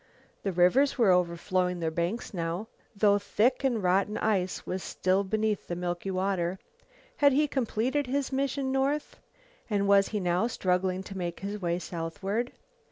The 0.41 0.51
rivers 0.51 0.97
were 0.97 1.11
overflowing 1.11 1.79
their 1.79 1.91
banks 1.91 2.33
now, 2.33 2.65
though 2.95 3.19
thick 3.19 3.63
and 3.63 3.83
rotten 3.83 4.17
ice 4.17 4.65
was 4.65 4.81
still 4.81 5.23
beneath 5.23 5.67
the 5.67 5.75
milky 5.75 6.09
water. 6.09 6.57
Had 7.17 7.33
he 7.33 7.47
completed 7.47 8.07
his 8.07 8.31
mission 8.31 8.71
north, 8.71 9.17
and 9.69 9.87
was 9.87 10.07
he 10.07 10.19
now 10.19 10.47
struggling 10.47 11.03
to 11.03 11.17
make 11.19 11.41
his 11.41 11.61
way 11.61 11.77
southward? 11.77 12.51